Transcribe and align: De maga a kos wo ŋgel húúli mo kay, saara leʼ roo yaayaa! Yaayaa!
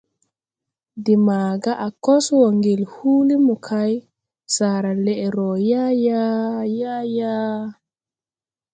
De 1.05 1.13
maga 1.27 1.71
a 1.87 1.89
kos 2.03 2.25
wo 2.37 2.45
ŋgel 2.57 2.81
húúli 2.93 3.35
mo 3.45 3.55
kay, 3.67 3.93
saara 4.53 4.91
leʼ 5.05 5.23
roo 5.37 5.55
yaayaa! 5.69 6.35
Yaayaa! 6.79 7.61